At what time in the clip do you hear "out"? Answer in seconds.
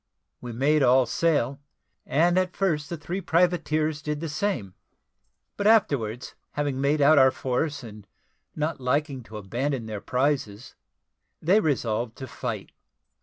7.01-7.19